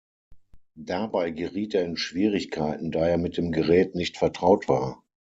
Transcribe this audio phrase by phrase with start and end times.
[0.79, 5.03] Dabei geriet er in Schwierigkeiten, da er mit dem Gerät nicht vertraut war.